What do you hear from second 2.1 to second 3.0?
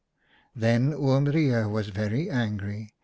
angry.